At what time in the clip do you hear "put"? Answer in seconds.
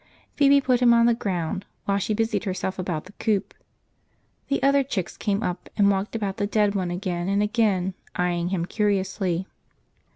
0.61-0.79